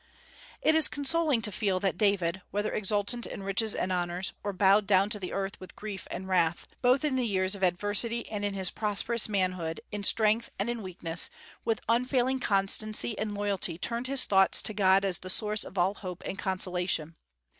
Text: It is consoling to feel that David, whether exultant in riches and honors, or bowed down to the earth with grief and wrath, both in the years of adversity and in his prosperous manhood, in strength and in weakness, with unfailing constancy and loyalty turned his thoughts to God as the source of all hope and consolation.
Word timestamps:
It 0.63 0.73
is 0.73 0.87
consoling 0.87 1.43
to 1.43 1.51
feel 1.51 1.79
that 1.81 1.95
David, 1.95 2.41
whether 2.49 2.73
exultant 2.73 3.27
in 3.27 3.43
riches 3.43 3.75
and 3.75 3.91
honors, 3.91 4.33
or 4.43 4.51
bowed 4.51 4.87
down 4.87 5.11
to 5.11 5.19
the 5.19 5.31
earth 5.31 5.59
with 5.59 5.75
grief 5.75 6.07
and 6.09 6.27
wrath, 6.27 6.65
both 6.81 7.05
in 7.05 7.17
the 7.17 7.27
years 7.27 7.53
of 7.53 7.61
adversity 7.63 8.27
and 8.27 8.43
in 8.43 8.55
his 8.55 8.71
prosperous 8.71 9.29
manhood, 9.29 9.79
in 9.91 10.03
strength 10.03 10.49
and 10.57 10.71
in 10.71 10.81
weakness, 10.81 11.29
with 11.63 11.81
unfailing 11.87 12.39
constancy 12.39 13.15
and 13.19 13.35
loyalty 13.35 13.77
turned 13.77 14.07
his 14.07 14.25
thoughts 14.25 14.63
to 14.63 14.73
God 14.73 15.05
as 15.05 15.19
the 15.19 15.29
source 15.29 15.63
of 15.63 15.77
all 15.77 15.93
hope 15.93 16.23
and 16.25 16.39
consolation. 16.39 17.15